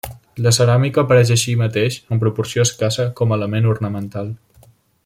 La 0.45 0.53
ceràmica 0.55 1.01
apareix 1.03 1.33
així 1.35 1.53
mateix, 1.61 1.99
en 2.17 2.23
proporció 2.25 2.67
escassa, 2.69 3.07
com 3.21 3.31
a 3.31 3.39
element 3.41 3.71
ornamental. 3.77 4.35